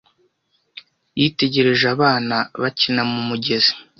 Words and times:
Yitegereje 1.19 1.85
abana 1.95 2.37
bakina 2.61 3.01
mu 3.11 3.19
mugezi. 3.27 3.71